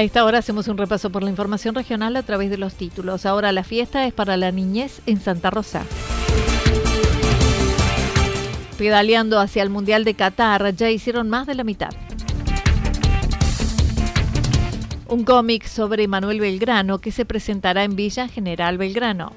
A 0.00 0.02
esta 0.02 0.24
hora 0.24 0.38
hacemos 0.38 0.66
un 0.68 0.78
repaso 0.78 1.10
por 1.10 1.22
la 1.22 1.28
información 1.28 1.74
regional 1.74 2.16
a 2.16 2.22
través 2.22 2.48
de 2.48 2.56
los 2.56 2.72
títulos. 2.72 3.26
Ahora 3.26 3.52
la 3.52 3.64
fiesta 3.64 4.06
es 4.06 4.14
para 4.14 4.38
la 4.38 4.50
niñez 4.50 5.02
en 5.04 5.20
Santa 5.20 5.50
Rosa. 5.50 5.82
Pedaleando 8.78 9.38
hacia 9.38 9.62
el 9.62 9.68
Mundial 9.68 10.04
de 10.04 10.14
Qatar, 10.14 10.74
ya 10.74 10.88
hicieron 10.88 11.28
más 11.28 11.46
de 11.46 11.54
la 11.54 11.64
mitad. 11.64 11.90
Un 15.06 15.24
cómic 15.24 15.66
sobre 15.66 16.08
Manuel 16.08 16.40
Belgrano 16.40 17.00
que 17.00 17.12
se 17.12 17.26
presentará 17.26 17.84
en 17.84 17.94
Villa 17.94 18.26
General 18.26 18.78
Belgrano. 18.78 19.34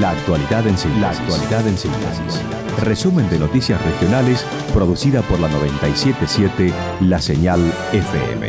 La 0.00 0.12
actualidad 0.12 0.66
en 0.66 0.78
síntesis. 0.78 1.02
La 1.02 1.10
actualidad 1.10 1.68
en 1.68 1.76
síntesis. 1.76 2.40
Resumen 2.84 3.28
de 3.28 3.38
noticias 3.38 3.84
regionales 3.84 4.46
producida 4.78 5.22
por 5.22 5.40
la 5.40 5.48
977 5.48 6.72
La 7.00 7.20
Señal 7.20 7.58
FM. 7.92 8.48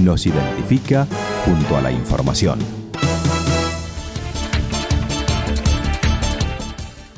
Nos 0.00 0.26
identifica 0.26 1.06
junto 1.44 1.76
a 1.76 1.80
la 1.80 1.92
información. 1.92 2.58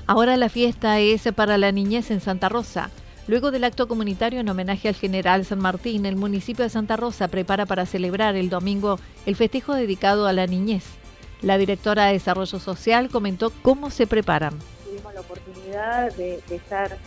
Ahora 0.06 0.36
la 0.36 0.50
fiesta 0.50 1.00
es 1.00 1.22
para 1.34 1.56
la 1.56 1.72
niñez 1.72 2.10
en 2.10 2.20
Santa 2.20 2.50
Rosa. 2.50 2.90
Luego 3.26 3.52
del 3.52 3.64
acto 3.64 3.88
comunitario 3.88 4.40
en 4.40 4.48
homenaje 4.50 4.88
al 4.88 4.96
general 4.96 5.46
San 5.46 5.60
Martín, 5.60 6.04
el 6.04 6.16
municipio 6.16 6.62
de 6.62 6.68
Santa 6.68 6.98
Rosa 6.98 7.28
prepara 7.28 7.64
para 7.64 7.86
celebrar 7.86 8.36
el 8.36 8.50
domingo 8.50 8.98
el 9.24 9.34
festejo 9.34 9.72
dedicado 9.74 10.26
a 10.26 10.34
la 10.34 10.46
niñez. 10.46 10.84
La 11.40 11.56
directora 11.56 12.04
de 12.04 12.12
Desarrollo 12.12 12.58
Social 12.58 13.08
comentó 13.08 13.50
cómo 13.62 13.88
se 13.88 14.06
preparan. 14.06 14.52
Tuvimos 14.84 15.14
la 15.14 15.20
oportunidad 15.20 16.14
de, 16.16 16.42
estar 16.50 16.98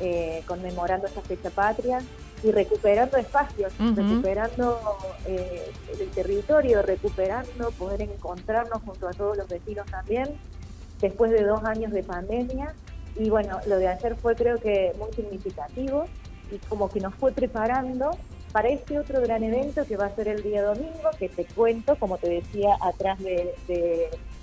eh, 0.00 0.42
conmemorando 0.46 1.06
esta 1.06 1.20
fecha 1.22 1.50
patria 1.50 2.00
y 2.42 2.50
recuperando 2.50 3.16
espacios, 3.16 3.72
recuperando 3.94 4.80
eh, 5.26 5.72
el 5.98 6.10
territorio, 6.10 6.82
recuperando, 6.82 7.70
poder 7.72 8.02
encontrarnos 8.02 8.82
junto 8.82 9.08
a 9.08 9.12
todos 9.12 9.36
los 9.36 9.48
vecinos 9.48 9.86
también, 9.86 10.28
después 11.00 11.30
de 11.30 11.42
dos 11.42 11.64
años 11.64 11.92
de 11.92 12.02
pandemia. 12.02 12.74
Y 13.16 13.30
bueno, 13.30 13.60
lo 13.66 13.78
de 13.78 13.88
ayer 13.88 14.16
fue 14.16 14.34
creo 14.34 14.58
que 14.58 14.92
muy 14.98 15.10
significativo 15.12 16.06
y 16.50 16.58
como 16.68 16.90
que 16.90 17.00
nos 17.00 17.14
fue 17.14 17.32
preparando 17.32 18.10
para 18.54 18.68
este 18.68 19.00
otro 19.00 19.20
gran 19.20 19.42
evento 19.42 19.84
que 19.84 19.96
va 19.96 20.06
a 20.06 20.14
ser 20.14 20.28
el 20.28 20.44
día 20.44 20.62
domingo, 20.62 21.10
que 21.18 21.28
te 21.28 21.44
cuento, 21.44 21.96
como 21.96 22.18
te 22.18 22.28
decía, 22.28 22.76
atrás 22.80 23.18
de, 23.18 23.52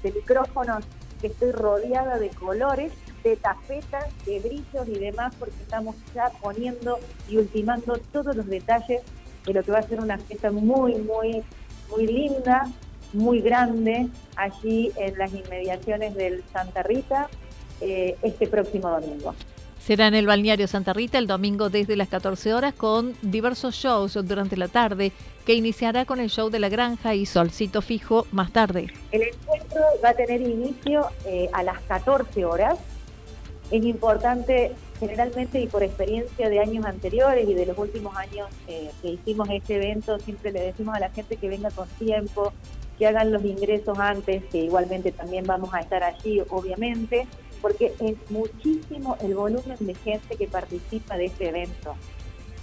micrófonos, 0.04 0.84
que 1.22 1.28
estoy 1.28 1.52
rodeada 1.52 2.18
de 2.18 2.28
colores, 2.30 2.92
de 3.24 3.36
tapetas, 3.36 4.06
de 4.26 4.40
brillos 4.40 4.88
y 4.88 5.00
demás, 5.00 5.34
porque 5.38 5.56
estamos 5.62 5.96
ya 6.14 6.30
poniendo 6.42 7.00
y 7.30 7.38
ultimando 7.38 7.98
todos 8.12 8.36
los 8.36 8.48
detalles 8.48 9.02
de 9.46 9.54
lo 9.54 9.64
que 9.64 9.72
va 9.72 9.80
a 9.80 9.84
ser 9.84 10.00
una 10.00 10.18
fiesta 10.18 10.52
muy, 10.52 10.96
muy, 10.96 11.44
muy 11.90 12.08
linda, 12.08 12.70
muy 13.14 13.42
grande, 13.42 14.08
allí 14.36 14.92
en 14.96 15.18
las 15.18 15.34
inmediaciones 15.34 16.16
del 16.16 16.44
Santa 16.54 16.84
Rita, 16.84 17.30
eh, 17.82 18.16
este 18.22 18.48
próximo 18.48 18.90
domingo. 18.90 19.36
Será 19.80 20.08
en 20.08 20.14
el 20.14 20.28
balneario 20.28 20.68
Santa 20.68 20.94
Rita 20.94 21.18
el 21.18 21.26
domingo 21.26 21.72
desde 21.72 21.96
las 21.96 22.08
14 22.08 22.54
horas 22.54 22.76
con 22.76 23.16
diversos 23.24 23.74
shows 23.74 24.14
durante 24.14 24.56
la 24.56 24.68
tarde 24.68 25.12
que 25.44 25.56
iniciará 25.56 26.06
con 26.06 26.20
el 26.20 26.30
show 26.30 26.52
de 26.52 26.60
la 26.60 26.70
granja 26.70 27.16
y 27.16 27.26
Solcito 27.26 27.82
Fijo 27.82 28.28
más 28.32 28.52
tarde. 28.52 28.94
El 29.12 29.24
encuentro 29.24 29.82
va 30.04 30.10
a 30.10 30.14
tener 30.14 30.40
inicio 30.40 31.08
eh, 31.26 31.50
a 31.52 31.64
las 31.64 31.80
14 31.82 32.46
horas. 32.46 32.78
Es 33.72 33.84
importante, 33.86 34.74
generalmente 35.00 35.62
y 35.62 35.68
por 35.68 35.82
experiencia 35.82 36.50
de 36.50 36.60
años 36.60 36.86
anteriores 36.86 37.48
y 37.48 37.54
de 37.54 37.66
los 37.66 37.78
últimos 37.78 38.16
años 38.18 38.50
eh, 38.68 38.92
que 39.02 39.10
hicimos 39.10 39.50
este 39.50 39.76
evento, 39.76 40.20
siempre 40.20 40.52
le 40.52 40.60
decimos 40.62 40.96
a 40.96 41.00
la 41.00 41.10
gente 41.10 41.38
que 41.38 41.48
venga 41.48 41.72
con 41.72 41.88
tiempo, 41.90 42.52
que 43.00 43.08
hagan 43.08 43.32
los 43.32 43.44
ingresos 43.46 43.98
antes, 43.98 44.44
que 44.52 44.60
igualmente 44.60 45.12
también 45.12 45.46
vamos 45.46 45.74
a 45.74 45.80
estar 45.80 46.04
allí, 46.04 46.42
obviamente 46.50 47.28
porque 47.62 47.94
es 48.00 48.16
muchísimo 48.30 49.16
el 49.22 49.36
volumen 49.36 49.78
de 49.80 49.96
gente 49.96 50.36
que 50.36 50.48
participa 50.48 51.18
de 51.18 51.26
este 51.26 51.50
evento. 51.50 51.96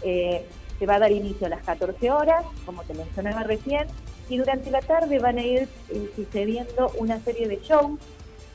Eh, 0.02 0.44
se 0.78 0.86
va 0.86 0.96
a 0.96 0.98
dar 0.98 1.12
inicio 1.12 1.46
a 1.46 1.50
las 1.50 1.62
14 1.62 2.10
horas, 2.10 2.44
como 2.66 2.82
te 2.82 2.94
mencionaba 2.94 3.42
recién, 3.44 3.86
y 4.28 4.36
durante 4.36 4.70
la 4.70 4.80
tarde 4.80 5.18
van 5.18 5.38
a 5.38 5.42
ir 5.42 5.68
eh, 5.88 6.10
sucediendo 6.14 6.92
una 6.98 7.18
serie 7.20 7.48
de 7.48 7.56
shows. 7.60 7.98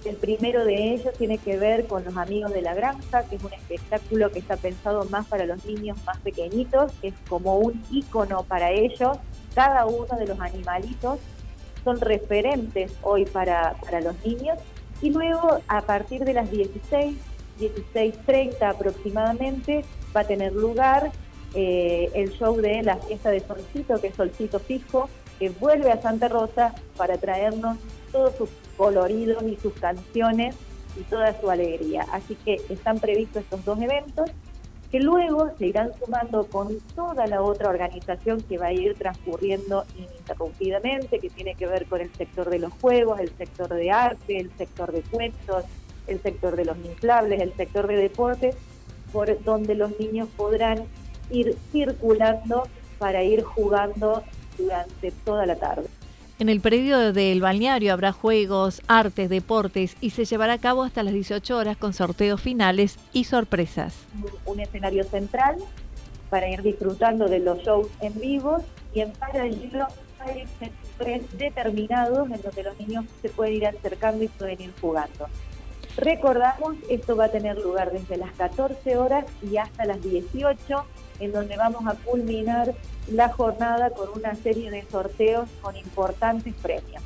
El 0.06 0.18
primero 0.18 0.66
de 0.66 0.94
ellos 0.94 1.14
tiene 1.18 1.38
que 1.38 1.58
ver 1.58 1.88
con 1.88 2.03
los 2.03 2.18
amigos 2.18 2.52
de 2.52 2.62
la 2.62 2.74
granja, 2.74 3.24
que 3.24 3.38
es 3.38 3.44
un 3.44 3.53
espectáculo 3.53 4.31
que 4.31 4.40
está 4.40 4.58
pensado 4.58 5.06
más 5.06 5.25
para 5.28 5.46
los 5.46 5.64
niños 5.66 5.97
más 6.06 6.18
pequeñitos, 6.19 6.91
es 7.02 7.14
como 7.30 7.58
un 7.58 7.81
icono 7.90 8.44
para 8.44 8.72
ellos. 8.72 9.18
Cada 9.56 9.86
uno 9.86 10.18
de 10.18 10.28
los 10.28 10.40
animalitos 10.40 11.19
son 11.86 12.02
referentes 12.02 12.92
hoy 13.02 13.25
para, 13.25 13.75
para 13.81 14.02
los 14.02 14.16
niños 14.25 14.58
y 15.02 15.09
luego, 15.12 15.59
a 15.68 15.81
partir 15.81 16.24
de 16.24 16.34
las 16.34 16.50
16, 16.50 17.18
16.30 17.59 18.62
aproximadamente, 18.62 19.84
va 20.16 20.22
a 20.22 20.24
tener 20.24 20.53
lugar 20.53 21.12
eh, 21.53 22.09
el 22.13 22.31
show 22.31 22.56
de 22.56 22.81
la 22.84 22.97
fiesta 22.97 23.30
de 23.30 23.42
Solcito, 23.42 24.00
que 24.00 24.08
es 24.08 24.16
Solcito 24.16 24.59
Fijo, 24.59 25.09
que 25.40 25.50
vuelve 25.50 25.92
a 25.92 26.02
Santa 26.02 26.30
Rosa 26.30 26.74
para 26.96 27.18
traernos 27.18 27.78
todos 28.12 28.36
sus 28.38 28.50
coloridos 28.78 29.44
y 29.44 29.56
sus 29.58 29.74
canciones 29.74 30.56
y 31.00 31.02
toda 31.04 31.40
su 31.40 31.50
alegría. 31.50 32.06
Así 32.12 32.36
que 32.36 32.62
están 32.70 33.00
previstos 33.00 33.44
estos 33.44 33.66
dos 33.66 33.81
eventos 33.81 34.30
que 34.92 35.00
luego 35.00 35.50
se 35.58 35.66
irán 35.66 35.92
sumando 35.98 36.46
con 36.46 36.80
toda 36.96 37.25
la 37.25 37.42
otra 37.42 37.70
organización 37.70 38.42
que 38.42 38.60
va 38.60 38.68
a 38.68 38.74
ir 38.74 38.94
transcurriendo 38.94 39.86
ininterrumpidamente, 39.98 41.18
que 41.18 41.31
tiene 41.31 41.56
que 41.56 41.66
ver 41.66 41.88
con 41.88 42.00
el 42.00 42.14
sector 42.14 42.48
de 42.52 42.60
los 42.60 42.72
juegos, 42.74 43.20
el 43.20 43.36
sector 43.36 43.74
de 43.74 43.90
arte, 43.90 44.40
el 44.40 44.52
sector 44.56 44.92
de 44.92 45.02
cuentos, 45.02 45.66
el 46.06 46.22
sector 46.22 46.56
de 46.56 46.66
los 46.66 46.78
inflables, 46.78 47.42
el 47.42 47.54
sector 47.54 47.88
de 47.88 47.96
deportes, 47.96 48.56
por 49.12 49.44
donde 49.44 49.74
los 49.74 50.00
niños 50.00 50.30
podrán 50.38 50.86
ir 51.31 51.58
circulando 51.72 52.68
para 53.00 53.24
ir 53.24 53.42
jugando 53.42 54.22
durante 54.60 55.10
toda 55.26 55.48
la 55.48 55.56
tarde. 55.56 55.88
En 56.39 56.50
el 56.50 56.62
predio 56.62 57.13
del 57.13 57.41
balneario 57.41 57.94
habrá 57.94 58.12
juegos, 58.12 58.81
artes, 58.88 59.30
deportes 59.30 59.95
y 60.01 60.09
se 60.09 60.25
llevará 60.25 60.53
a 60.53 60.57
cabo 60.57 60.81
hasta 60.81 61.03
las 61.03 61.13
18 61.13 61.56
horas 61.56 61.77
con 61.77 61.94
sorteos 61.94 62.41
finales 62.41 62.97
y 63.13 63.25
sorpresas. 63.25 63.94
Un 64.45 64.59
escenario 64.59 65.03
central 65.03 65.57
para 66.31 66.50
ir 66.50 66.63
disfrutando 66.63 67.27
de 67.27 67.39
los 67.39 67.59
shows 67.59 67.88
en 68.01 68.19
vivo 68.19 68.57
y 68.95 69.01
en 69.01 69.12
paralelo 69.12 69.85
hay 70.19 70.45
sectores 70.57 71.21
determinados 71.38 72.30
en 72.31 72.41
donde 72.41 72.63
los 72.63 72.80
niños 72.80 73.06
se 73.21 73.30
pueden 73.30 73.56
ir 73.56 73.68
acercando 73.68 74.24
y 74.24 74.27
pueden 74.27 74.59
ir 74.59 74.74
jugando. 74.81 75.27
Recordamos, 75.98 76.75
esto 76.90 77.16
va 77.16 77.25
a 77.25 77.30
tener 77.30 77.57
lugar 77.60 77.92
desde 77.92 78.18
las 78.18 78.31
14 78.34 78.98
horas 78.98 79.25
y 79.44 79.57
hasta 79.57 79.86
las 79.86 80.01
18, 80.01 80.86
en 81.19 81.31
donde 81.31 81.56
vamos 81.56 81.86
a 81.86 81.95
culminar 82.04 82.74
la 83.12 83.30
jornada 83.30 83.92
con 83.92 84.10
una 84.16 84.34
serie 84.36 84.72
de 84.72 84.84
sorteos 84.90 85.50
con 85.62 85.78
importantes 85.78 86.54
premios. 86.56 87.04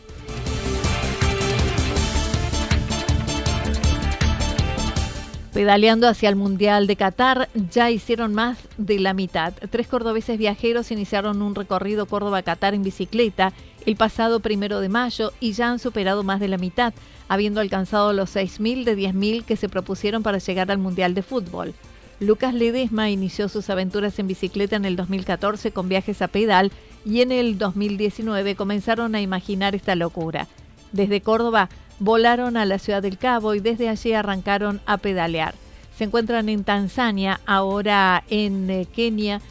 Pedaleando 5.57 6.07
hacia 6.07 6.29
el 6.29 6.35
Mundial 6.35 6.85
de 6.85 6.95
Qatar, 6.95 7.49
ya 7.71 7.89
hicieron 7.89 8.35
más 8.35 8.59
de 8.77 8.99
la 8.99 9.15
mitad. 9.15 9.55
Tres 9.71 9.87
cordobeses 9.87 10.37
viajeros 10.37 10.91
iniciaron 10.91 11.41
un 11.41 11.55
recorrido 11.55 12.05
Córdoba-Qatar 12.05 12.75
en 12.75 12.83
bicicleta 12.83 13.53
el 13.87 13.95
pasado 13.95 14.39
primero 14.39 14.81
de 14.81 14.89
mayo 14.89 15.33
y 15.39 15.53
ya 15.53 15.71
han 15.71 15.79
superado 15.79 16.21
más 16.21 16.39
de 16.39 16.47
la 16.47 16.59
mitad, 16.59 16.93
habiendo 17.27 17.59
alcanzado 17.59 18.13
los 18.13 18.35
6.000 18.35 18.83
de 18.83 18.95
10.000 18.95 19.45
que 19.45 19.55
se 19.55 19.67
propusieron 19.67 20.21
para 20.21 20.37
llegar 20.37 20.69
al 20.69 20.77
Mundial 20.77 21.15
de 21.15 21.23
Fútbol. 21.23 21.73
Lucas 22.19 22.53
Ledesma 22.53 23.09
inició 23.09 23.49
sus 23.49 23.71
aventuras 23.71 24.19
en 24.19 24.27
bicicleta 24.27 24.75
en 24.75 24.85
el 24.85 24.95
2014 24.95 25.71
con 25.71 25.89
viajes 25.89 26.21
a 26.21 26.27
pedal 26.27 26.71
y 27.03 27.21
en 27.21 27.31
el 27.31 27.57
2019 27.57 28.55
comenzaron 28.55 29.15
a 29.15 29.21
imaginar 29.21 29.73
esta 29.73 29.95
locura. 29.95 30.47
Desde 30.91 31.21
Córdoba 31.21 31.67
volaron 31.99 32.57
a 32.57 32.65
la 32.65 32.79
ciudad 32.79 33.01
del 33.01 33.17
Cabo 33.17 33.55
y 33.55 33.59
desde 33.59 33.89
allí 33.89 34.13
arrancaron 34.13 34.81
a 34.85 34.97
pedalear. 34.97 35.55
Se 35.97 36.03
encuentran 36.03 36.47
en 36.49 36.63
Tanzania, 36.63 37.39
ahora 37.45 38.23
en 38.29 38.69
eh, 38.69 38.85
Kenia. 38.85 39.41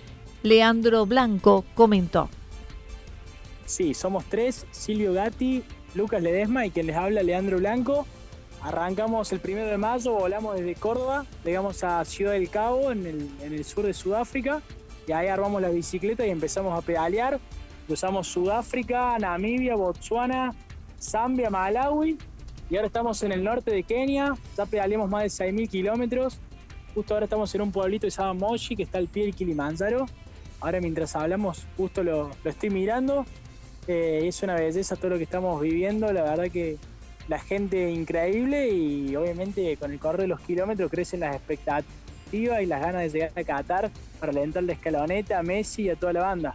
Leandro 0.42 1.06
Blanco 1.06 1.64
comentó. 1.74 2.28
Sí, 3.64 3.94
somos 3.94 4.24
tres, 4.26 4.64
Silvio 4.70 5.12
Gatti, 5.12 5.64
Lucas 5.96 6.22
Ledesma 6.22 6.66
y 6.66 6.70
quien 6.70 6.86
les 6.86 6.94
habla 6.94 7.24
Leandro 7.24 7.58
Blanco. 7.58 8.06
Arrancamos 8.62 9.32
el 9.32 9.40
primero 9.40 9.66
de 9.66 9.76
mayo, 9.76 10.12
volamos 10.12 10.56
desde 10.56 10.74
Córdoba, 10.76 11.26
llegamos 11.44 11.82
a 11.82 12.04
Ciudad 12.04 12.32
del 12.32 12.48
Cabo, 12.48 12.90
en 12.92 13.06
el, 13.42 13.64
sur 13.64 13.84
de 13.84 13.92
Sudáfrica, 13.92 14.62
y 15.06 15.12
ahí 15.12 15.28
armamos 15.28 15.62
la 15.62 15.68
bicicleta 15.68 16.26
y 16.26 16.30
empezamos 16.30 16.76
a 16.76 16.80
pedalear. 16.80 17.38
Cruzamos 17.86 18.28
Sudáfrica, 18.28 19.18
Namibia, 19.18 19.76
Botswana, 19.76 20.54
Zambia, 21.00 21.50
Malawi, 21.50 22.18
y 22.68 22.76
ahora 22.76 22.88
estamos 22.88 23.22
en 23.22 23.32
el 23.32 23.44
norte 23.44 23.70
de 23.70 23.82
Kenia, 23.84 24.34
ya 24.56 24.66
pedaleamos 24.66 25.08
más 25.08 25.22
de 25.22 25.46
6.000 25.46 25.68
kilómetros. 25.68 26.38
Justo 26.94 27.14
ahora 27.14 27.24
estamos 27.24 27.54
en 27.54 27.60
un 27.60 27.70
pueblito 27.70 28.06
que 28.06 28.10
se 28.10 28.20
llama 28.20 28.34
Moshi, 28.34 28.74
que 28.74 28.82
está 28.82 28.98
al 28.98 29.06
pie 29.06 29.24
del 29.24 29.34
Kilimanjaro. 29.34 30.06
Ahora 30.60 30.80
mientras 30.80 31.14
hablamos, 31.14 31.64
justo 31.76 32.02
lo, 32.02 32.30
estoy 32.44 32.70
mirando. 32.70 33.24
Eh, 33.86 34.22
es 34.24 34.42
una 34.42 34.54
belleza 34.54 34.96
todo 34.96 35.10
lo 35.10 35.16
que 35.16 35.24
estamos 35.24 35.60
viviendo. 35.60 36.12
La 36.12 36.22
verdad 36.22 36.50
que 36.50 36.78
la 37.28 37.38
gente 37.38 37.90
increíble 37.90 38.68
y 38.70 39.14
obviamente 39.14 39.76
con 39.76 39.92
el 39.92 39.98
correr 39.98 40.22
de 40.22 40.28
los 40.28 40.40
kilómetros 40.40 40.90
crecen 40.90 41.20
las 41.20 41.36
expectativas 41.36 42.62
y 42.62 42.66
las 42.66 42.80
ganas 42.80 43.02
de 43.02 43.10
llegar 43.10 43.32
a 43.36 43.44
Qatar 43.44 43.90
para 44.18 44.32
alentar 44.32 44.64
la 44.64 44.72
escaloneta 44.72 45.38
a 45.38 45.42
Messi 45.42 45.82
y 45.82 45.90
a 45.90 45.96
toda 45.96 46.12
la 46.12 46.22
banda. 46.22 46.54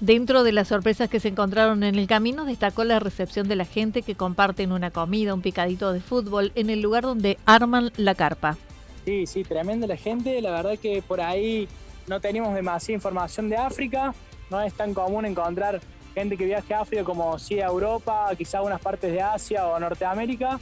Dentro 0.00 0.44
de 0.44 0.52
las 0.52 0.68
sorpresas 0.68 1.10
que 1.10 1.20
se 1.20 1.28
encontraron 1.28 1.82
en 1.82 1.94
el 1.94 2.06
camino, 2.06 2.46
destacó 2.46 2.84
la 2.84 2.98
recepción 3.00 3.48
de 3.48 3.56
la 3.56 3.66
gente 3.66 4.00
que 4.00 4.14
comparten 4.14 4.72
una 4.72 4.90
comida, 4.90 5.34
un 5.34 5.42
picadito 5.42 5.92
de 5.92 6.00
fútbol 6.00 6.52
en 6.54 6.70
el 6.70 6.80
lugar 6.80 7.02
donde 7.02 7.36
arman 7.44 7.92
la 7.98 8.14
carpa. 8.14 8.56
Sí, 9.04 9.26
sí, 9.26 9.44
tremenda 9.44 9.86
la 9.86 9.98
gente. 9.98 10.40
La 10.40 10.52
verdad 10.52 10.78
que 10.78 11.02
por 11.02 11.20
ahí 11.20 11.68
no 12.06 12.18
tenemos 12.18 12.54
demasiada 12.54 12.94
información 12.94 13.50
de 13.50 13.58
África. 13.58 14.14
No 14.50 14.62
es 14.62 14.72
tan 14.72 14.94
común 14.94 15.26
encontrar 15.26 15.82
gente 16.14 16.38
que 16.38 16.46
viaje 16.46 16.72
a 16.72 16.80
África 16.80 17.04
como 17.04 17.38
sí 17.38 17.60
a 17.60 17.66
Europa, 17.66 18.30
quizá 18.38 18.58
algunas 18.58 18.80
partes 18.80 19.12
de 19.12 19.20
Asia 19.20 19.66
o 19.66 19.78
Norteamérica. 19.78 20.58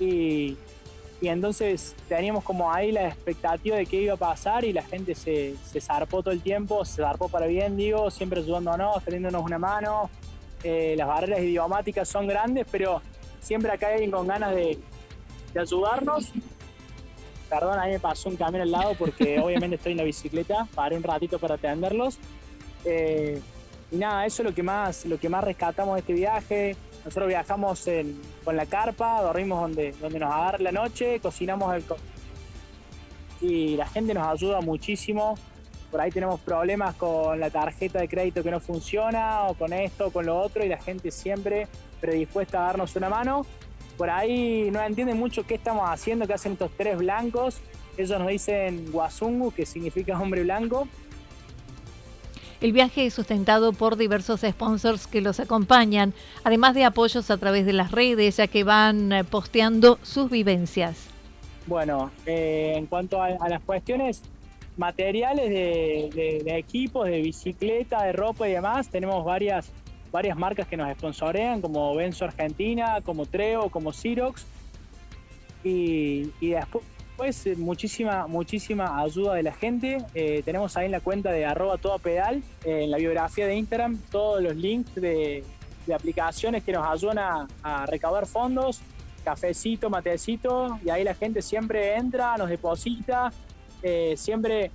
Y, 0.00 0.56
y 1.20 1.28
entonces 1.28 1.94
teníamos 2.08 2.44
como 2.44 2.72
ahí 2.72 2.92
la 2.92 3.08
expectativa 3.08 3.76
de 3.76 3.86
qué 3.86 4.02
iba 4.02 4.14
a 4.14 4.18
pasar 4.18 4.64
y 4.64 4.72
la 4.72 4.82
gente 4.82 5.14
se, 5.14 5.54
se 5.64 5.80
zarpó 5.80 6.22
todo 6.22 6.32
el 6.32 6.42
tiempo, 6.42 6.84
se 6.84 7.02
zarpó 7.02 7.28
para 7.28 7.46
bien, 7.46 7.76
digo, 7.76 8.10
siempre 8.10 8.40
ayudándonos, 8.40 9.02
teniéndonos 9.02 9.42
una 9.42 9.58
mano. 9.58 10.10
Eh, 10.62 10.94
las 10.96 11.06
barreras 11.06 11.40
idiomáticas 11.40 12.08
son 12.08 12.26
grandes, 12.26 12.66
pero 12.70 13.00
siempre 13.40 13.70
acá 13.72 13.88
hay 13.88 13.94
alguien 13.94 14.10
con 14.10 14.26
ganas 14.26 14.54
de, 14.54 14.78
de 15.54 15.60
ayudarnos. 15.60 16.32
Perdón, 17.48 17.78
ahí 17.78 17.92
me 17.92 18.00
pasó 18.00 18.28
un 18.28 18.36
camión 18.36 18.62
al 18.62 18.70
lado 18.70 18.94
porque 18.98 19.40
obviamente 19.42 19.76
estoy 19.76 19.92
en 19.92 19.98
la 19.98 20.04
bicicleta, 20.04 20.68
paré 20.74 20.96
un 20.96 21.02
ratito 21.02 21.38
para 21.38 21.54
atenderlos. 21.54 22.18
Eh, 22.84 23.40
y 23.90 23.96
nada, 23.96 24.26
eso 24.26 24.42
es 24.42 24.48
lo 24.48 24.54
que 24.54 24.62
más, 24.62 25.06
lo 25.06 25.18
que 25.18 25.28
más 25.28 25.44
rescatamos 25.44 25.94
de 25.94 26.00
este 26.00 26.12
viaje, 26.12 26.76
nosotros 27.06 27.28
viajamos 27.28 27.84
con 28.44 28.56
la 28.56 28.66
carpa, 28.66 29.22
dormimos 29.22 29.60
donde, 29.60 29.92
donde 29.92 30.18
nos 30.18 30.32
agarre 30.32 30.64
la 30.64 30.72
noche, 30.72 31.20
cocinamos 31.20 31.72
el... 31.72 31.84
Y 33.40 33.76
la 33.76 33.86
gente 33.86 34.12
nos 34.12 34.26
ayuda 34.26 34.60
muchísimo. 34.60 35.36
Por 35.92 36.00
ahí 36.00 36.10
tenemos 36.10 36.40
problemas 36.40 36.96
con 36.96 37.38
la 37.38 37.48
tarjeta 37.48 38.00
de 38.00 38.08
crédito 38.08 38.42
que 38.42 38.50
no 38.50 38.58
funciona, 38.58 39.44
o 39.44 39.54
con 39.54 39.72
esto, 39.72 40.08
o 40.08 40.10
con 40.10 40.26
lo 40.26 40.36
otro, 40.36 40.64
y 40.64 40.68
la 40.68 40.78
gente 40.78 41.12
siempre 41.12 41.68
predispuesta 42.00 42.58
a 42.58 42.66
darnos 42.66 42.96
una 42.96 43.08
mano. 43.08 43.46
Por 43.96 44.10
ahí 44.10 44.68
no 44.72 44.82
entienden 44.82 45.16
mucho 45.16 45.46
qué 45.46 45.54
estamos 45.54 45.88
haciendo, 45.88 46.26
qué 46.26 46.34
hacen 46.34 46.54
estos 46.54 46.72
tres 46.76 46.98
blancos. 46.98 47.60
Ellos 47.96 48.18
nos 48.18 48.28
dicen 48.28 48.90
Guasungu, 48.90 49.52
que 49.52 49.64
significa 49.64 50.20
hombre 50.20 50.42
blanco 50.42 50.88
el 52.60 52.72
viaje 52.72 53.06
es 53.06 53.14
sustentado 53.14 53.72
por 53.72 53.96
diversos 53.96 54.40
sponsors 54.40 55.06
que 55.06 55.20
los 55.20 55.40
acompañan, 55.40 56.14
además 56.44 56.74
de 56.74 56.84
apoyos 56.84 57.30
a 57.30 57.36
través 57.36 57.66
de 57.66 57.72
las 57.72 57.90
redes, 57.90 58.38
ya 58.38 58.46
que 58.46 58.64
van 58.64 59.12
eh, 59.12 59.24
posteando 59.24 59.98
sus 60.02 60.30
vivencias. 60.30 61.08
Bueno, 61.66 62.10
eh, 62.24 62.74
en 62.76 62.86
cuanto 62.86 63.20
a, 63.22 63.30
las 63.48 63.60
cuestiones 63.62 64.22
materiales 64.76 65.50
de, 65.50 66.42
equipos, 66.58 67.08
de 67.08 67.20
bicicleta, 67.20 68.04
de 68.04 68.12
ropa 68.12 68.48
y 68.48 68.52
demás, 68.52 68.88
tenemos 68.88 69.24
varias, 69.24 69.70
varias 70.12 70.36
marcas 70.36 70.68
que 70.68 70.76
nos 70.76 70.90
sponsorean, 70.92 71.60
como 71.60 71.94
Benzo 71.94 72.24
Argentina, 72.24 73.00
como 73.04 73.26
Treo, 73.26 73.68
como 73.68 73.92
Xerox. 73.92 74.46
Y, 75.64 76.30
y 76.40 76.50
después 76.50 76.84
pues 77.16 77.46
muchísima, 77.56 78.26
muchísima 78.26 79.00
ayuda 79.00 79.34
de 79.34 79.42
la 79.42 79.52
gente. 79.52 79.98
Eh, 80.14 80.42
tenemos 80.44 80.76
ahí 80.76 80.86
en 80.86 80.92
la 80.92 81.00
cuenta 81.00 81.32
de 81.32 81.46
arroba 81.46 81.78
todo 81.78 81.98
pedal, 81.98 82.42
eh, 82.64 82.84
en 82.84 82.90
la 82.90 82.98
biografía 82.98 83.46
de 83.46 83.56
Instagram, 83.56 83.98
todos 84.10 84.42
los 84.42 84.54
links 84.54 84.94
de, 84.94 85.44
aplicaciones 85.94 86.64
que 86.64 86.72
nos 86.72 86.86
ayudan 86.86 87.46
a, 87.62 87.86
recaudar 87.86 88.26
fondos, 88.26 88.80
cafecito, 89.24 89.88
matecito, 89.88 90.78
y 90.84 90.90
ahí 90.90 91.04
la 91.04 91.14
gente 91.14 91.42
siempre 91.42 91.96
entra, 91.96 92.36
nos 92.36 92.48
deposita, 92.48 93.32
siempre 94.16 94.72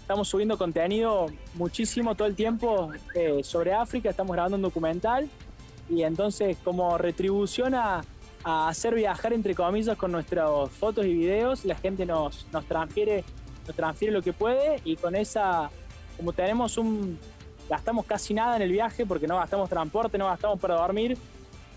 estamos 0.00 0.26
subiendo 0.26 0.56
contenido 0.56 1.26
muchísimo 1.52 2.14
todo 2.14 2.28
el 2.28 2.34
tiempo 2.34 2.92
sobre 3.42 3.74
África, 3.74 4.08
estamos 4.08 4.32
grabando 4.32 4.56
un 4.56 4.62
documental, 4.62 5.28
y 5.90 6.02
entonces 6.02 6.56
como 6.64 6.96
retribución 6.96 7.74
a 7.74 8.02
a 8.44 8.68
hacer 8.68 8.94
viajar 8.94 9.32
entre 9.32 9.54
comillas 9.54 9.96
con 9.96 10.12
nuestras 10.12 10.70
fotos 10.70 11.06
y 11.06 11.14
videos, 11.14 11.64
la 11.64 11.74
gente 11.74 12.04
nos, 12.04 12.46
nos 12.52 12.64
transfiere 12.66 13.24
nos 13.66 13.76
transfiere 13.76 14.12
lo 14.12 14.22
que 14.22 14.32
puede 14.32 14.80
y 14.84 14.96
con 14.96 15.14
esa, 15.14 15.70
como 16.16 16.32
tenemos 16.32 16.76
un, 16.78 17.18
gastamos 17.68 18.04
casi 18.06 18.34
nada 18.34 18.56
en 18.56 18.62
el 18.62 18.72
viaje 18.72 19.06
porque 19.06 19.26
no 19.26 19.36
gastamos 19.36 19.68
transporte, 19.68 20.18
no 20.18 20.26
gastamos 20.26 20.60
para 20.60 20.74
dormir, 20.74 21.16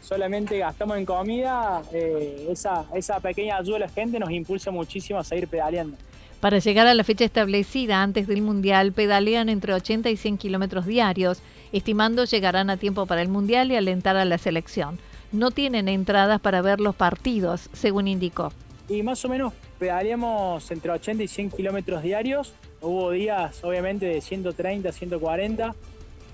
solamente 0.02 0.58
gastamos 0.58 0.98
en 0.98 1.06
comida, 1.06 1.82
eh, 1.94 2.48
esa, 2.50 2.86
esa 2.94 3.20
pequeña 3.20 3.58
ayuda 3.58 3.76
de 3.76 3.80
la 3.82 3.90
gente 3.90 4.20
nos 4.20 4.32
impulsa 4.32 4.72
muchísimo 4.72 5.20
a 5.20 5.24
seguir 5.24 5.48
pedaleando. 5.48 5.98
Para 6.42 6.60
llegar 6.60 6.86
a 6.86 6.94
la 6.94 7.04
fecha 7.04 7.26
establecida 7.26 8.04
antes 8.04 8.28
del 8.28 8.44
Mundial, 8.44 8.92
pedalean 8.92 9.50
entre 9.50 9.74
80 9.74 10.10
y 10.12 10.18
100 10.18 10.38
kilómetros 10.38 10.86
diarios, 10.86 11.42
estimando 11.72 12.26
llegarán 12.26 12.70
a 12.70 12.78
tiempo 12.78 13.08
para 13.08 13.24
el 13.24 13.28
Mundial 13.28 13.72
y 13.72 13.76
alentar 13.76 14.18
a 14.18 14.26
la 14.26 14.38
selección 14.38 15.00
no 15.32 15.52
tienen 15.52 15.88
entradas 15.88 16.40
para 16.40 16.62
ver 16.62 16.80
los 16.80 16.96
partidos, 16.96 17.70
según 17.74 18.08
indicó. 18.08 18.52
Y 18.90 19.04
más 19.04 19.24
o 19.26 19.30
menos 19.30 19.54
pedaleamos 19.80 20.70
entre 20.72 20.92
80 20.92 21.24
y 21.24 21.28
100 21.28 21.52
kilómetros 21.52 22.04
diarios. 22.04 22.54
Hubo 22.82 23.12
días, 23.12 23.64
obviamente, 23.64 24.06
de 24.06 24.22
130, 24.22 24.92
140. 24.92 25.76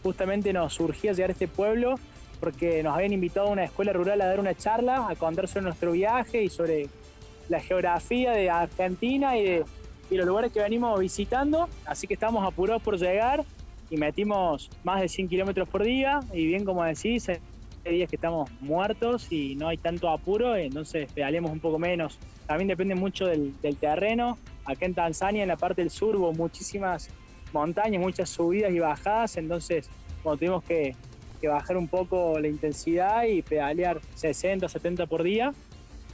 Justamente 0.04 0.54
nos 0.54 0.74
surgía 0.74 1.14
llegar 1.14 1.32
a 1.32 1.34
este 1.34 1.48
pueblo 1.48 1.96
porque 2.40 2.84
nos 2.84 2.96
habían 2.96 3.14
invitado 3.14 3.48
a 3.48 3.52
una 3.52 3.64
escuela 3.64 3.94
rural 3.94 4.20
a 4.20 4.26
dar 4.26 4.40
una 4.40 4.54
charla, 4.54 5.08
a 5.10 5.16
contar 5.16 5.48
sobre 5.48 5.64
nuestro 5.64 5.94
viaje 5.94 6.44
y 6.44 6.50
sobre 6.50 6.90
la 7.48 7.62
geografía 7.62 8.32
de 8.32 8.50
Argentina 8.50 9.38
y 9.38 9.44
de 9.44 9.66
los 10.10 10.26
lugares 10.28 10.52
que 10.52 10.62
venimos 10.62 11.00
visitando. 11.00 11.70
Así 11.86 12.06
que 12.06 12.14
estamos 12.14 12.46
apurados 12.46 12.84
por 12.84 13.00
llegar 13.00 13.46
y 13.90 13.98
metimos 13.98 14.70
más 14.84 15.02
de 15.02 15.08
100 15.08 15.30
kilómetros 15.30 15.70
por 15.70 15.84
día. 15.84 16.20
Y 16.34 16.46
bien, 16.46 16.66
como 16.66 16.84
decís, 16.84 17.30
días 17.92 18.10
que 18.10 18.16
estamos 18.16 18.50
muertos 18.62 19.32
y 19.32 19.56
no 19.56 19.68
hay 19.68 19.78
tanto 19.78 20.10
apuro, 20.10 20.56
entonces 20.56 21.12
pedalemos 21.14 21.52
un 21.52 21.60
poco 21.60 21.80
menos. 21.80 22.18
También 22.48 22.68
depende 22.68 22.96
mucho 22.96 23.26
del, 23.26 23.54
terreno. 23.80 24.38
Acá 24.66 24.86
en 24.86 24.94
Tanzania, 24.94 25.44
en 25.44 25.50
la 25.50 25.58
parte 25.58 25.82
del 25.82 25.90
sur, 25.90 26.16
hubo 26.16 26.34
muchísimas 26.34 27.10
montañas, 27.52 28.02
muchas 28.02 28.30
subidas 28.30 28.72
y 28.74 28.80
bajadas, 28.80 29.38
entonces 29.38 29.90
tuvimos 30.24 30.64
que, 30.64 30.96
bajar 31.44 31.76
un 31.76 31.90
poco 31.90 32.40
la 32.40 32.48
intensidad 32.48 33.26
y 33.26 33.42
pedalear 33.42 34.00
60, 34.16 34.70
70 34.70 35.08
por 35.08 35.24
día. 35.24 35.54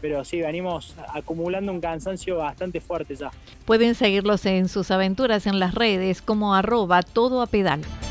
pero 0.01 0.25
sí, 0.25 0.41
venimos 0.41 0.95
acumulando 1.13 1.71
un 1.71 1.81
cansancio 1.81 2.37
bastante 2.37 2.81
fuerte 2.81 3.15
ya. 3.15 3.29
Pueden 3.65 3.93
seguirlos 3.93 4.45
en 4.47 4.67
sus 4.69 4.89
aventuras 4.89 5.45
en 5.45 5.59
las 5.59 5.75
redes 5.75 6.23
como 6.23 6.55
arroba 6.55 7.03
todo 7.03 7.43
a. 7.43 8.08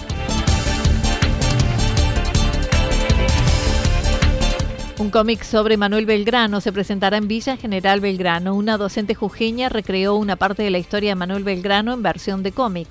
Un 4.98 5.10
cómic 5.10 5.44
sobre 5.44 5.76
Manuel 5.76 6.06
Belgrano 6.06 6.60
se 6.60 6.72
presentará 6.72 7.18
en 7.18 7.28
Villa 7.28 7.56
General 7.56 8.00
Belgrano. 8.00 8.56
Una 8.56 8.76
docente 8.76 9.14
jujeña 9.14 9.68
recreó 9.68 10.16
una 10.16 10.34
parte 10.34 10.64
de 10.64 10.70
la 10.70 10.78
historia 10.78 11.10
de 11.10 11.14
Manuel 11.14 11.44
Belgrano 11.44 11.92
en 11.92 12.02
versión 12.02 12.42
de 12.42 12.50
cómic. 12.50 12.88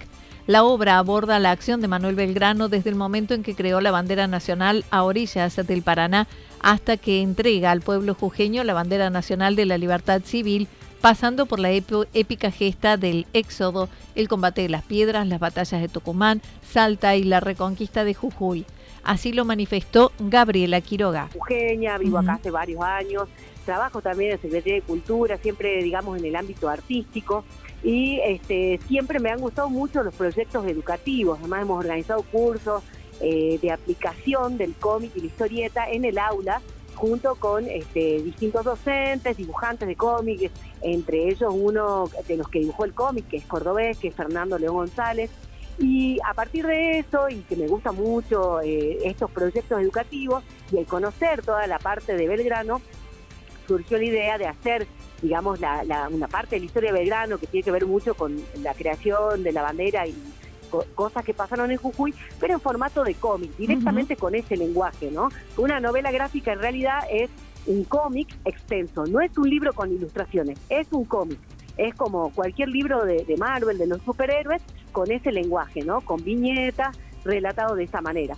La 0.47 0.63
obra 0.63 0.99
aborda 0.99 1.37
la 1.37 1.51
acción 1.51 1.81
de 1.81 1.89
Manuel 1.89 2.15
Belgrano 2.15 2.69
desde 2.69 2.91
el 2.91 2.95
momento 2.95 3.33
en 3.33 3.43
que 3.43 3.55
creó 3.55 3.81
la 3.81 3.91
bandera 3.91 4.25
nacional 4.25 4.85
a 4.89 5.03
orillas 5.03 5.57
del 5.57 5.81
Paraná 5.81 6.29
hasta 6.61 6.95
que 6.95 7.21
entrega 7.21 7.71
al 7.71 7.81
pueblo 7.81 8.13
jujeño 8.13 8.63
la 8.63 8.73
bandera 8.73 9.09
nacional 9.09 9.57
de 9.57 9.65
la 9.65 9.77
libertad 9.77 10.21
civil, 10.23 10.69
pasando 11.01 11.45
por 11.45 11.59
la 11.59 11.71
épica 11.71 12.51
gesta 12.51 12.95
del 12.95 13.27
éxodo, 13.33 13.89
el 14.15 14.29
combate 14.29 14.61
de 14.61 14.69
las 14.69 14.83
piedras, 14.83 15.27
las 15.27 15.41
batallas 15.41 15.81
de 15.81 15.89
Tucumán, 15.89 16.41
Salta 16.71 17.17
y 17.17 17.25
la 17.25 17.41
reconquista 17.41 18.05
de 18.05 18.13
Jujuy. 18.13 18.65
Así 19.07 19.31
lo 19.31 19.45
manifestó 19.45 20.11
Gabriela 20.19 20.81
Quiroga. 20.81 21.29
Jujeña, 21.31 21.97
vivo 21.97 22.17
acá 22.17 22.33
hace 22.33 22.51
varios 22.51 22.81
años, 22.81 23.29
trabajo 23.65 24.01
también 24.01 24.33
en 24.33 24.41
Secretaría 24.41 24.75
de 24.75 24.81
Cultura, 24.81 25.37
siempre 25.37 25.81
digamos 25.81 26.19
en 26.19 26.25
el 26.25 26.35
ámbito 26.35 26.67
artístico 26.67 27.45
y 27.81 28.19
este, 28.19 28.81
siempre 28.85 29.21
me 29.21 29.29
han 29.29 29.39
gustado 29.39 29.69
mucho 29.69 30.03
los 30.03 30.13
proyectos 30.13 30.67
educativos, 30.67 31.39
además 31.39 31.61
hemos 31.61 31.79
organizado 31.79 32.21
cursos 32.23 32.83
eh, 33.21 33.57
de 33.61 33.71
aplicación 33.71 34.57
del 34.57 34.73
cómic 34.73 35.13
y 35.15 35.21
la 35.21 35.27
historieta 35.27 35.89
en 35.89 36.03
el 36.03 36.17
aula 36.17 36.61
junto 36.93 37.35
con 37.35 37.65
este, 37.65 38.21
distintos 38.21 38.65
docentes, 38.65 39.37
dibujantes 39.37 39.87
de 39.87 39.95
cómics, 39.95 40.51
entre 40.81 41.29
ellos 41.29 41.53
uno 41.55 42.09
de 42.27 42.35
los 42.35 42.49
que 42.49 42.59
dibujó 42.59 42.83
el 42.83 42.93
cómic, 42.93 43.25
que 43.29 43.37
es 43.37 43.45
cordobés, 43.45 43.99
que 43.99 44.09
es 44.09 44.15
Fernando 44.15 44.59
León 44.59 44.75
González, 44.75 45.31
y 45.79 46.17
a 46.25 46.33
partir 46.33 46.65
de 46.65 46.99
eso, 46.99 47.29
y 47.29 47.41
que 47.41 47.55
me 47.55 47.67
gusta 47.67 47.91
mucho 47.91 48.61
eh, 48.61 48.97
estos 49.03 49.29
proyectos 49.31 49.81
educativos, 49.81 50.43
y 50.71 50.77
el 50.77 50.85
conocer 50.85 51.43
toda 51.43 51.67
la 51.67 51.79
parte 51.79 52.15
de 52.15 52.27
Belgrano, 52.27 52.81
surgió 53.67 53.97
la 53.97 54.05
idea 54.05 54.37
de 54.37 54.47
hacer, 54.47 54.87
digamos, 55.21 55.59
una 56.11 56.27
parte 56.27 56.55
de 56.55 56.61
la 56.61 56.65
historia 56.65 56.91
de 56.91 56.99
Belgrano 56.99 57.37
que 57.37 57.47
tiene 57.47 57.63
que 57.63 57.71
ver 57.71 57.85
mucho 57.85 58.15
con 58.15 58.41
la 58.61 58.73
creación 58.73 59.43
de 59.43 59.51
la 59.51 59.61
bandera 59.61 60.07
y 60.07 60.15
cosas 60.95 61.23
que 61.23 61.33
pasaron 61.33 61.71
en 61.71 61.77
Jujuy, 61.77 62.13
pero 62.39 62.53
en 62.53 62.59
formato 62.59 63.03
de 63.03 63.13
cómic, 63.15 63.55
directamente 63.57 64.15
con 64.15 64.35
ese 64.35 64.57
lenguaje, 64.57 65.11
¿no? 65.11 65.29
Una 65.57 65.79
novela 65.79 66.11
gráfica 66.11 66.51
en 66.53 66.59
realidad 66.59 66.99
es 67.09 67.29
un 67.67 67.83
cómic 67.83 68.35
extenso, 68.45 69.05
no 69.05 69.21
es 69.21 69.37
un 69.37 69.49
libro 69.49 69.73
con 69.73 69.91
ilustraciones, 69.91 70.59
es 70.69 70.87
un 70.91 71.05
cómic 71.05 71.39
es 71.77 71.93
como 71.93 72.31
cualquier 72.31 72.69
libro 72.69 73.05
de, 73.05 73.35
Marvel, 73.37 73.77
de 73.77 73.87
los 73.87 74.01
superhéroes, 74.01 74.61
con 74.91 75.11
ese 75.11 75.31
lenguaje, 75.31 75.81
¿no? 75.83 76.01
Con 76.01 76.23
viñetas, 76.23 76.97
relatado 77.23 77.75
de 77.75 77.83
esa 77.83 78.01
manera. 78.01 78.35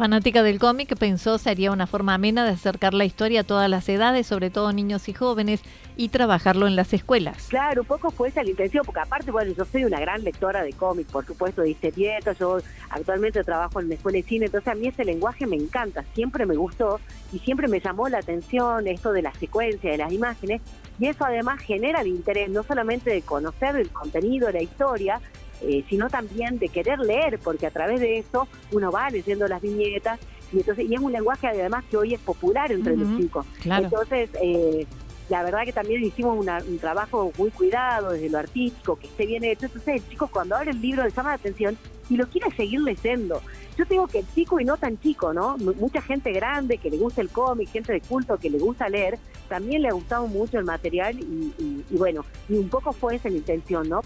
Fanática 0.00 0.42
del 0.42 0.58
cómic, 0.58 0.96
pensó 0.96 1.36
sería 1.36 1.70
una 1.72 1.86
forma 1.86 2.14
amena 2.14 2.46
de 2.46 2.52
acercar 2.52 2.94
la 2.94 3.04
historia 3.04 3.40
a 3.40 3.44
todas 3.44 3.68
las 3.68 3.86
edades, 3.86 4.26
sobre 4.26 4.48
todo 4.48 4.72
niños 4.72 5.10
y 5.10 5.12
jóvenes, 5.12 5.60
y 5.94 6.08
trabajarlo 6.08 6.66
en 6.66 6.74
las 6.74 6.94
escuelas. 6.94 7.48
Claro, 7.48 7.82
un 7.82 7.86
poco 7.86 8.10
fue 8.10 8.28
esa 8.28 8.42
la 8.42 8.48
intención, 8.48 8.82
porque 8.86 9.00
aparte, 9.00 9.30
bueno, 9.30 9.52
yo 9.52 9.66
soy 9.66 9.84
una 9.84 10.00
gran 10.00 10.24
lectora 10.24 10.62
de 10.62 10.72
cómics, 10.72 11.12
por 11.12 11.26
supuesto, 11.26 11.60
de 11.60 11.72
historietas, 11.72 12.38
yo 12.38 12.60
actualmente 12.88 13.44
trabajo 13.44 13.78
en 13.78 13.90
la 13.90 13.96
escuela 13.96 14.16
de 14.16 14.22
cine, 14.22 14.46
entonces 14.46 14.68
a 14.68 14.74
mí 14.74 14.86
ese 14.86 15.04
lenguaje 15.04 15.46
me 15.46 15.56
encanta, 15.56 16.02
siempre 16.14 16.46
me 16.46 16.56
gustó 16.56 16.98
y 17.30 17.38
siempre 17.40 17.68
me 17.68 17.80
llamó 17.80 18.08
la 18.08 18.20
atención 18.20 18.86
esto 18.86 19.12
de 19.12 19.20
la 19.20 19.34
secuencia, 19.34 19.90
de 19.90 19.98
las 19.98 20.12
imágenes, 20.12 20.62
y 20.98 21.08
eso 21.08 21.26
además 21.26 21.60
genera 21.60 22.00
el 22.00 22.06
interés 22.06 22.48
no 22.48 22.62
solamente 22.62 23.10
de 23.10 23.20
conocer 23.20 23.76
el 23.76 23.90
contenido, 23.90 24.50
la 24.50 24.62
historia, 24.62 25.20
eh, 25.62 25.84
sino 25.88 26.08
también 26.08 26.58
de 26.58 26.68
querer 26.68 26.98
leer, 26.98 27.38
porque 27.38 27.66
a 27.66 27.70
través 27.70 28.00
de 28.00 28.18
eso 28.18 28.48
uno 28.72 28.90
va 28.90 29.10
leyendo 29.10 29.46
las 29.46 29.60
viñetas 29.60 30.18
y 30.52 30.58
entonces 30.58 30.88
y 30.88 30.94
es 30.94 31.00
un 31.00 31.12
lenguaje 31.12 31.46
además 31.46 31.84
que 31.90 31.96
hoy 31.96 32.14
es 32.14 32.20
popular 32.20 32.72
entre 32.72 32.96
los 32.96 33.16
chicos. 33.16 33.46
Entonces, 33.64 34.30
eh, 34.42 34.86
la 35.28 35.44
verdad 35.44 35.64
que 35.64 35.72
también 35.72 36.02
hicimos 36.02 36.44
un 36.44 36.78
trabajo 36.78 37.32
muy 37.38 37.50
cuidado 37.50 38.10
desde 38.10 38.28
lo 38.28 38.38
artístico, 38.38 38.96
que 38.96 39.06
esté 39.06 39.26
bien 39.26 39.44
hecho. 39.44 39.66
Entonces, 39.66 40.02
chicos, 40.08 40.28
cuando 40.30 40.56
abre 40.56 40.72
el 40.72 40.80
libro 40.80 41.04
le 41.04 41.10
llama 41.10 41.30
la 41.30 41.36
atención 41.36 41.78
y 42.08 42.16
lo 42.16 42.26
quiere 42.28 42.50
seguir 42.56 42.80
leyendo. 42.80 43.40
Yo 43.78 43.86
tengo 43.86 44.08
que 44.08 44.18
el 44.18 44.26
chico 44.34 44.58
y 44.58 44.64
no 44.64 44.76
tan 44.76 44.98
chico, 44.98 45.32
¿no? 45.32 45.56
mucha 45.56 46.02
gente 46.02 46.32
grande 46.32 46.78
que 46.78 46.90
le 46.90 46.98
gusta 46.98 47.20
el 47.20 47.30
cómic, 47.30 47.70
gente 47.70 47.92
de 47.92 48.00
culto 48.00 48.36
que 48.36 48.50
le 48.50 48.58
gusta 48.58 48.88
leer, 48.88 49.18
también 49.48 49.82
le 49.82 49.88
ha 49.88 49.92
gustado 49.92 50.26
mucho 50.26 50.58
el 50.58 50.64
material 50.64 51.18
y, 51.20 51.84
y 51.88 51.96
bueno, 51.96 52.24
y 52.48 52.54
un 52.54 52.68
poco 52.68 52.92
fue 52.92 53.14
esa 53.14 53.28
la 53.28 53.36
intención, 53.36 53.88
¿no? 53.88 54.02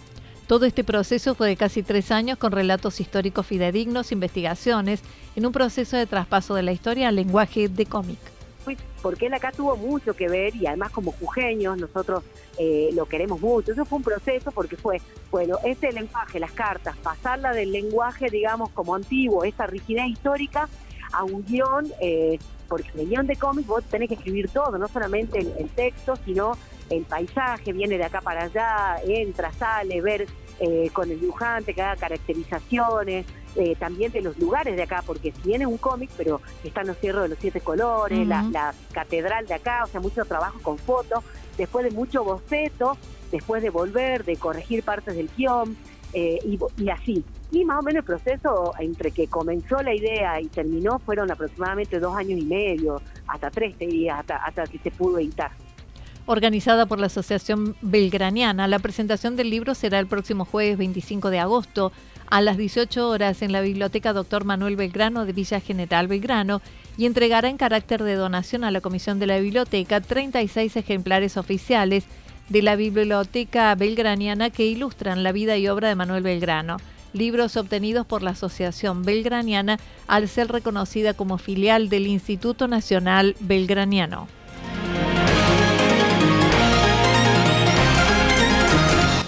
Todo 0.47 0.67
este 0.67 0.85
proceso 0.85 1.35
fue 1.35 1.49
de 1.49 1.57
casi 1.57 1.83
tres 1.83 2.11
años 2.11 2.37
con 2.37 2.53
relatos 2.53 3.01
históricos 3.01 3.47
fidedignos, 3.47 4.13
investigaciones, 4.13 5.01
en 5.37 5.47
un 5.47 5.53
proceso 5.53 5.97
de 5.97 6.07
traspaso 6.07 6.55
de 6.55 6.63
la 6.63 6.73
historia 6.73 7.09
al 7.09 7.17
lenguaje 7.17 7.69
de 7.69 7.87
cómic. 7.87 8.19
Porque 9.01 9.27
él 9.27 9.35
acá 9.35 9.53
tuvo 9.53 9.77
mucho 9.77 10.15
que 10.15 10.29
ver 10.29 10.55
y 10.55 10.67
además 10.67 10.91
como 10.91 11.13
jujeños 11.13 11.79
nosotros 11.79 12.25
eh, 12.59 12.91
lo 12.93 13.07
queremos 13.07 13.41
mucho. 13.41 13.73
Eso 13.73 13.87
fue 13.87 13.99
un 13.99 14.05
proceso 14.05 14.51
porque 14.53 14.77
fue, 14.77 15.01
bueno, 15.31 15.59
este 15.65 15.93
lenguaje, 15.93 16.39
las 16.39 16.53
cartas, 16.53 16.97
pasarla 16.99 17.53
del 17.53 17.73
lenguaje, 17.73 18.29
digamos, 18.31 18.71
como 18.71 18.95
antiguo, 18.95 19.45
esa 19.45 19.67
rigidez 19.67 20.09
histórica, 20.09 20.69
a 21.13 21.25
un 21.25 21.45
guion, 21.45 21.91
eh, 22.01 22.39
porque 22.69 22.91
en 22.95 23.01
el 23.01 23.09
guion 23.09 23.27
de 23.27 23.37
cómic 23.37 23.67
vos 23.67 23.85
tenés 23.85 24.09
que 24.09 24.15
escribir 24.15 24.49
todo, 24.49 24.77
no 24.79 24.89
solamente 24.89 25.39
el 25.39 25.69
texto, 25.71 26.17
sino 26.25 26.57
el 26.91 27.05
paisaje, 27.05 27.73
viene 27.73 27.99
de 27.99 28.05
acá 28.05 28.21
para 28.21 28.45
allá, 28.45 28.97
entra, 29.07 29.53
sale, 29.53 30.01
ver 30.01 30.27
eh, 30.61 30.91
con 30.93 31.11
el 31.11 31.21
dibujante 31.21 31.75
que 31.75 31.83
haga 31.83 31.97
caracterizaciones, 31.97 33.27
eh, 33.57 33.77
también 33.79 34.13
de 34.13 34.21
los 34.21 34.39
lugares 34.39 34.77
de 34.77 34.83
acá, 34.83 35.03
porque 35.07 35.33
si 35.33 35.49
viene 35.49 35.67
un 35.67 35.79
cómic, 35.79 36.11
pero 36.17 36.41
están 36.63 36.87
los 36.87 36.99
cierros 36.99 37.25
de 37.25 37.29
los 37.31 37.39
siete 37.39 37.61
colores, 37.61 38.27
la, 38.27 38.75
catedral 38.93 39.47
de 39.47 39.55
acá, 39.55 39.85
o 39.85 39.87
sea, 39.89 40.01
mucho 40.01 40.25
trabajo 40.25 40.59
con 40.63 40.79
fotos, 40.79 41.25
después 41.57 41.85
de 41.85 41.91
mucho 41.91 42.25
boceto, 42.25 42.97
después 43.31 43.63
de 43.63 43.71
volver, 43.71 44.25
de 44.25 44.37
corregir 44.37 44.83
partes 44.83 45.17
del 45.17 45.29
guion, 45.37 45.77
eh, 46.13 46.39
y, 46.45 46.89
así. 46.89 47.25
Y 47.51 47.65
más 47.65 47.81
o 47.81 47.83
menos 47.83 48.01
el 48.01 48.05
proceso 48.05 48.73
entre 48.79 49.11
que 49.11 49.27
comenzó 49.27 49.83
la 49.83 49.93
idea 49.93 50.41
y 50.41 50.47
terminó 50.47 51.01
fueron 51.01 51.31
aproximadamente 51.31 51.99
dos 51.99 52.17
años 52.17 52.39
y 52.39 52.45
medio, 52.45 53.03
hasta 53.27 53.51
tres 53.51 53.77
días, 53.79 54.21
hasta, 54.21 54.37
hasta 54.37 54.65
que 54.67 54.79
se 54.79 54.93
pudo 54.93 55.19
editar 55.19 55.51
organizada 56.27 56.87
por 56.87 56.99
la 56.99 57.07
Asociación 57.07 57.77
Belgraniana. 57.83 58.69
La 58.69 58.79
presentación 58.79 59.37
del 59.37 59.51
libro 59.51 59.75
será 59.75 59.99
el 59.99 60.07
próximo 60.07 60.45
jueves 60.45 60.79
25 60.79 61.31
de 61.31 61.39
agosto 61.39 61.93
a 62.27 62.41
las 62.41 62.57
18 62.57 63.09
horas 63.09 63.43
en 63.43 63.53
la 63.53 63.61
Biblioteca 63.61 64.13
Dr. 64.13 64.45
Manuel 64.45 64.77
Belgrano 64.77 65.27
de 65.27 65.33
Villa 65.33 65.61
General 65.61 66.09
Belgrano 66.09 66.63
y 66.97 67.07
entregará 67.07 67.49
en 67.49 67.59
carácter 67.59 68.03
de 68.03 68.15
donación 68.15 68.65
a 68.65 68.71
la 68.71 68.81
Comisión 68.81 69.19
de 69.19 69.27
la 69.27 69.39
Biblioteca 69.39 70.01
36 70.01 70.77
ejemplares 70.77 71.37
oficiales 71.37 72.05
de 72.49 72.63
la 72.63 72.77
Biblioteca 72.77 73.75
Belgraniana 73.75 74.51
que 74.51 74.67
ilustran 74.67 75.23
la 75.23 75.33
vida 75.33 75.57
y 75.57 75.69
obra 75.69 75.89
de 75.89 75.95
Manuel 75.95 76.23
Belgrano. 76.23 76.79
Libros 77.13 77.57
obtenidos 77.57 78.07
por 78.07 78.23
la 78.23 78.31
Asociación 78.31 79.05
Belgraniana 79.05 79.79
al 80.09 80.29
ser 80.29 80.49
reconocida 80.49 81.15
como 81.15 81.39
filial 81.39 81.89
del 81.89 82.07
Instituto 82.07 82.67
Nacional 82.67 83.37
Belgraniano. 83.41 84.27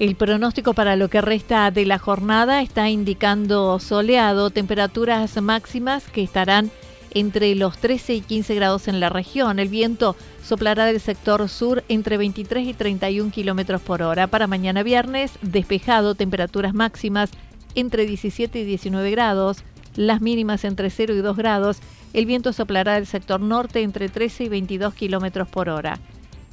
El 0.00 0.16
pronóstico 0.16 0.72
para 0.72 0.96
lo 0.96 1.10
que 1.10 1.20
resta 1.20 1.70
de 1.70 1.84
la 1.84 1.98
jornada 1.98 2.62
está 2.62 2.88
indicando 2.88 3.78
soleado, 3.78 4.48
temperaturas 4.48 5.38
máximas 5.42 6.04
que 6.04 6.22
estarán 6.22 6.70
entre 7.10 7.54
los 7.54 7.76
13 7.76 8.14
y 8.14 8.20
15 8.22 8.54
grados 8.54 8.88
en 8.88 8.98
la 8.98 9.10
región. 9.10 9.58
El 9.58 9.68
viento 9.68 10.16
soplará 10.42 10.86
del 10.86 11.00
sector 11.00 11.46
sur 11.50 11.84
entre 11.88 12.16
23 12.16 12.66
y 12.68 12.72
31 12.72 13.30
kilómetros 13.30 13.82
por 13.82 14.00
hora. 14.00 14.26
Para 14.26 14.46
mañana 14.46 14.82
viernes, 14.82 15.32
despejado, 15.42 16.14
temperaturas 16.14 16.72
máximas 16.72 17.30
entre 17.74 18.06
17 18.06 18.58
y 18.58 18.64
19 18.64 19.10
grados, 19.10 19.64
las 19.96 20.22
mínimas 20.22 20.64
entre 20.64 20.88
0 20.88 21.14
y 21.14 21.18
2 21.18 21.36
grados 21.36 21.80
El 22.14 22.24
viento 22.24 22.54
soplará 22.54 22.94
del 22.94 23.06
sector 23.06 23.42
norte 23.42 23.82
entre 23.82 24.08
13 24.08 24.44
y 24.44 24.48
22 24.48 24.94
kilómetros 24.94 25.46
por 25.46 25.68
hora. 25.68 25.98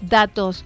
Datos 0.01 0.65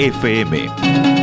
FM. 0.00 1.19